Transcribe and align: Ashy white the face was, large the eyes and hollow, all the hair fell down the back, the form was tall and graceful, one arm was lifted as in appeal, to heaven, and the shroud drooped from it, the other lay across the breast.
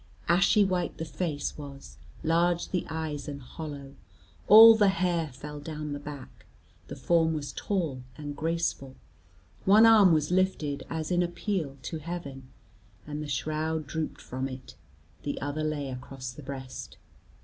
Ashy 0.27 0.65
white 0.65 0.97
the 0.97 1.05
face 1.05 1.55
was, 1.59 1.99
large 2.23 2.69
the 2.69 2.87
eyes 2.89 3.27
and 3.27 3.39
hollow, 3.39 3.93
all 4.47 4.73
the 4.73 4.87
hair 4.89 5.27
fell 5.27 5.59
down 5.59 5.93
the 5.93 5.99
back, 5.99 6.47
the 6.87 6.95
form 6.95 7.35
was 7.35 7.53
tall 7.53 8.01
and 8.17 8.35
graceful, 8.35 8.95
one 9.63 9.85
arm 9.85 10.11
was 10.11 10.31
lifted 10.31 10.81
as 10.89 11.11
in 11.11 11.21
appeal, 11.21 11.77
to 11.83 11.99
heaven, 11.99 12.49
and 13.05 13.21
the 13.21 13.27
shroud 13.27 13.85
drooped 13.85 14.21
from 14.21 14.47
it, 14.47 14.73
the 15.21 15.39
other 15.39 15.63
lay 15.63 15.91
across 15.91 16.31
the 16.31 16.41
breast. 16.41 16.97